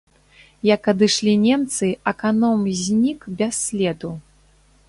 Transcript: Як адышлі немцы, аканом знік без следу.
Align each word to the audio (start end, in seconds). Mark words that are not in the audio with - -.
Як 0.67 0.89
адышлі 0.93 1.33
немцы, 1.43 1.91
аканом 2.13 2.65
знік 2.83 3.31
без 3.43 3.53
следу. 3.67 4.11